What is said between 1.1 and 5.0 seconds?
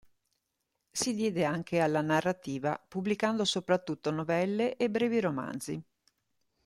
diede anche alla narrativa, pubblicando soprattutto novelle e